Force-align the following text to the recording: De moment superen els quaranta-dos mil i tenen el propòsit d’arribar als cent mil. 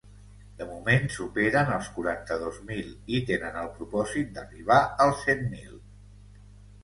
De 0.59 0.65
moment 0.67 1.03
superen 1.15 1.67
els 1.73 1.89
quaranta-dos 1.97 2.55
mil 2.69 2.89
i 3.17 3.21
tenen 3.31 3.59
el 3.63 3.69
propòsit 3.75 4.31
d’arribar 4.39 4.79
als 5.05 5.21
cent 5.27 5.45
mil. 5.53 5.77